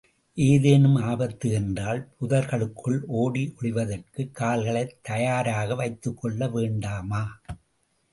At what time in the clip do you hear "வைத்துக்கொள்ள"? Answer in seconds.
5.75-6.47